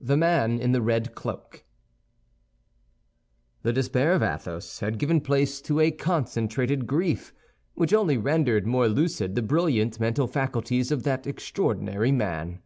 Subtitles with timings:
[0.00, 1.64] THE MAN IN THE RED CLOAK
[3.64, 7.34] The despair of Athos had given place to a concentrated grief
[7.74, 12.62] which only rendered more lucid the brilliant mental faculties of that extraordinary man.